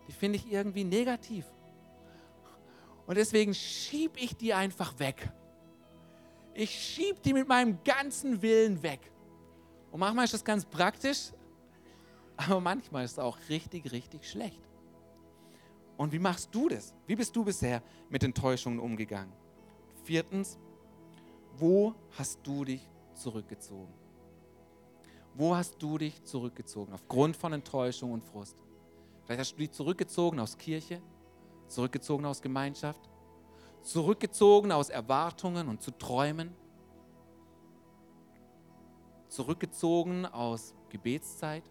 [0.07, 1.45] die finde ich irgendwie negativ.
[3.05, 5.31] Und deswegen schiebe ich die einfach weg.
[6.53, 9.11] Ich schiebe die mit meinem ganzen Willen weg.
[9.91, 11.31] Und manchmal ist das ganz praktisch,
[12.37, 14.61] aber manchmal ist es auch richtig, richtig schlecht.
[15.97, 16.93] Und wie machst du das?
[17.05, 19.33] Wie bist du bisher mit Enttäuschungen umgegangen?
[20.03, 20.59] Viertens,
[21.57, 23.93] wo hast du dich zurückgezogen?
[25.33, 28.61] Wo hast du dich zurückgezogen aufgrund von Enttäuschung und Frust?
[29.23, 31.01] Vielleicht hast du dich zurückgezogen aus Kirche,
[31.67, 33.09] zurückgezogen aus Gemeinschaft,
[33.81, 36.53] zurückgezogen aus Erwartungen und zu träumen,
[39.27, 41.63] zurückgezogen aus Gebetszeit,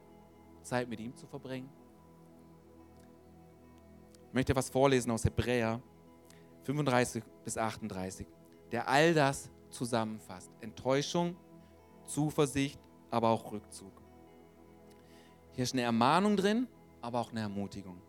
[0.62, 1.70] Zeit mit ihm zu verbringen.
[4.34, 5.80] Ich möchte was vorlesen aus Hebräer
[6.64, 8.26] 35 bis 38,
[8.72, 10.50] der all das zusammenfasst.
[10.60, 11.36] Enttäuschung,
[12.04, 12.80] Zuversicht,
[13.12, 13.92] aber auch Rückzug.
[15.52, 16.66] Hier ist eine Ermahnung drin,
[17.00, 18.02] aber auch eine Ermutigung.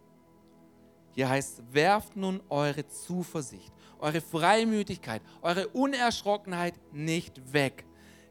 [1.12, 7.86] Hier heißt, werft nun eure Zuversicht, eure Freimütigkeit, eure Unerschrockenheit nicht weg,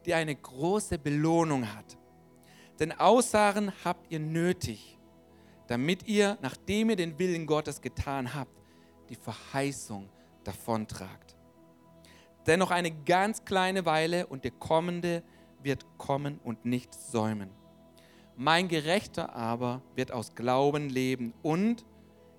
[0.05, 1.97] die eine große Belohnung hat.
[2.81, 4.94] Denn Aussagen habt ihr nötig,
[5.67, 8.53] damit ihr, nachdem ihr den Willen Gottes getan habt,
[9.09, 10.09] die Verheißung
[10.45, 11.37] davontragt.
[12.47, 15.23] Denn noch eine ganz kleine Weile und der Kommende
[15.63, 17.51] wird kommen und nicht säumen.
[18.37, 21.87] Mein Gerechter aber wird aus Glauben leben und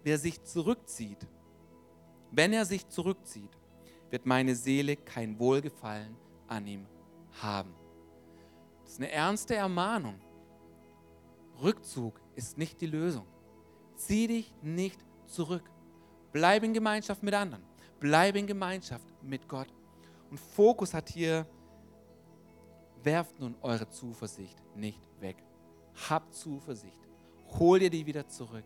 [0.03, 1.27] wer sich zurückzieht,
[2.31, 3.49] wenn er sich zurückzieht,
[4.09, 6.15] wird meine Seele kein Wohlgefallen
[6.47, 6.85] an ihm
[7.41, 7.73] haben.
[8.83, 10.19] Das ist eine ernste Ermahnung.
[11.61, 13.25] Rückzug ist nicht die Lösung.
[13.95, 15.63] Zieh dich nicht zurück.
[16.31, 17.63] Bleib in Gemeinschaft mit anderen.
[17.99, 19.73] Bleib in Gemeinschaft mit Gott.
[20.29, 21.47] Und Fokus hat hier,
[23.03, 25.37] werft nun eure Zuversicht nicht weg.
[26.09, 26.99] Habt Zuversicht.
[27.59, 28.65] Hol dir die wieder zurück.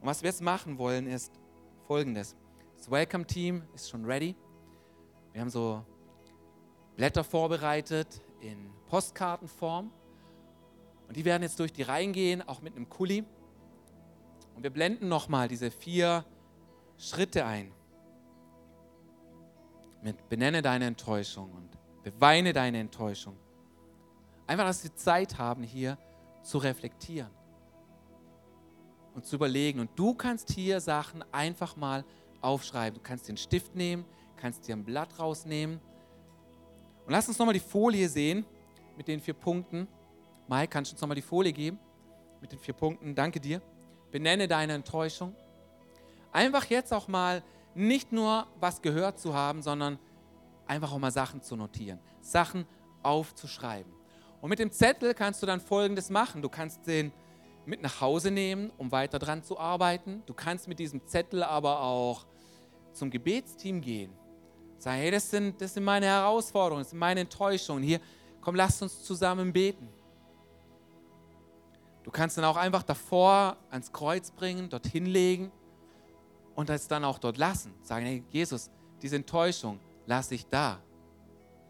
[0.00, 1.32] Und was wir jetzt machen wollen, ist
[1.86, 2.36] folgendes.
[2.76, 4.34] Das Welcome-Team ist schon ready.
[5.32, 5.84] Wir haben so
[6.96, 9.90] Blätter vorbereitet in Postkartenform.
[11.08, 13.24] Und die werden jetzt durch die Reihen gehen, auch mit einem Kuli.
[14.54, 16.24] Und wir blenden nochmal diese vier
[16.98, 17.72] Schritte ein
[20.02, 21.70] mit benenne deine Enttäuschung und
[22.02, 23.36] beweine deine Enttäuschung.
[24.46, 25.98] Einfach, dass wir Zeit haben, hier
[26.42, 27.30] zu reflektieren
[29.14, 29.80] und zu überlegen.
[29.80, 32.04] Und du kannst hier Sachen einfach mal
[32.40, 32.98] aufschreiben.
[32.98, 34.04] Du kannst einen Stift nehmen,
[34.36, 35.80] kannst dir ein Blatt rausnehmen
[37.04, 38.44] Und lass uns nochmal die Folie sehen
[38.96, 39.88] mit den vier Punkten.
[40.48, 41.78] Mike, kannst du uns nochmal die Folie geben?
[42.40, 43.14] Mit den vier Punkten.
[43.14, 43.60] Danke dir.
[44.10, 45.36] Benenne deine Enttäuschung.
[46.32, 47.42] Einfach jetzt auch mal
[47.74, 49.98] nicht nur was gehört zu haben, sondern
[50.66, 51.98] einfach auch mal Sachen zu notieren.
[52.22, 52.66] Sachen
[53.02, 53.92] aufzuschreiben.
[54.40, 56.40] Und mit dem Zettel kannst du dann Folgendes machen.
[56.40, 57.12] Du kannst den
[57.66, 60.22] mit nach Hause nehmen, um weiter dran zu arbeiten.
[60.24, 62.26] Du kannst mit diesem Zettel aber auch
[62.94, 64.12] zum Gebetsteam gehen.
[64.78, 67.82] Sag, hey, das sind, das sind meine Herausforderungen, das sind meine Enttäuschungen.
[67.82, 68.00] Hier,
[68.40, 69.88] komm, lasst uns zusammen beten.
[72.08, 75.52] Du kannst dann auch einfach davor ans Kreuz bringen, dorthin legen
[76.54, 77.74] und es dann auch dort lassen.
[77.82, 78.70] Sagen, hey, Jesus,
[79.02, 80.80] diese Enttäuschung lasse ich da.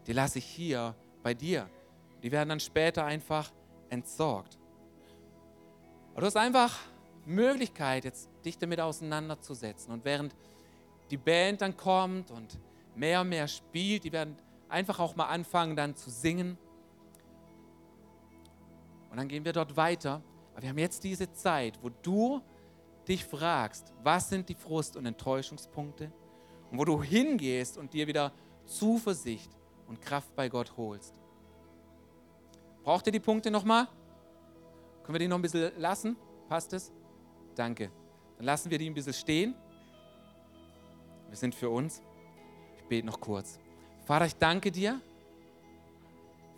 [0.07, 1.69] Die lasse ich hier bei dir.
[2.23, 3.51] Die werden dann später einfach
[3.89, 4.57] entsorgt.
[6.13, 6.73] Aber du hast einfach
[7.25, 9.91] Möglichkeit, jetzt dich damit auseinanderzusetzen.
[9.91, 10.33] Und während
[11.11, 12.57] die Band dann kommt und
[12.95, 14.37] mehr und mehr spielt, die werden
[14.69, 16.57] einfach auch mal anfangen dann zu singen.
[19.11, 20.21] Und dann gehen wir dort weiter.
[20.59, 22.41] Aber wir haben jetzt diese Zeit, wo du
[23.07, 26.11] dich fragst, was sind die Frust- und Enttäuschungspunkte?
[26.69, 28.33] Und wo du hingehst und dir wieder
[28.65, 29.49] Zuversicht
[29.87, 31.17] und Kraft bei Gott holst.
[32.83, 33.87] Braucht ihr die Punkte nochmal?
[35.03, 36.17] Können wir die noch ein bisschen lassen?
[36.49, 36.91] Passt es?
[37.55, 37.89] Danke.
[38.35, 39.55] Dann lassen wir die ein bisschen stehen.
[41.29, 42.01] Wir sind für uns.
[42.75, 43.59] Ich bete noch kurz.
[44.03, 44.99] Vater, ich danke dir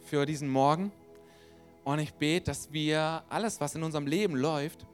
[0.01, 0.91] für diesen Morgen.
[1.84, 4.86] Und ich bete, dass wir alles, was in unserem Leben läuft,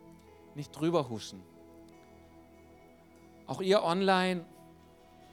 [0.56, 1.42] nicht drüber huschen.
[3.46, 4.46] Auch ihr online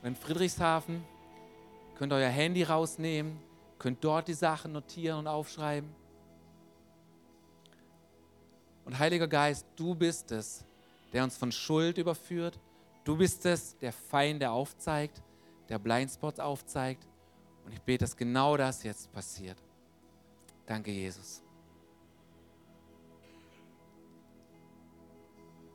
[0.03, 1.05] in Friedrichshafen
[1.97, 3.41] könnt euer Handy rausnehmen,
[3.79, 5.89] könnt dort die Sachen notieren und aufschreiben.
[8.85, 10.65] Und Heiliger Geist, du bist es,
[11.13, 12.59] der uns von Schuld überführt.
[13.05, 15.23] Du bist es, der Feinde aufzeigt,
[15.69, 17.07] der Blindspots aufzeigt.
[17.65, 19.57] Und ich bete, dass genau das jetzt passiert.
[20.67, 21.44] Danke, Jesus.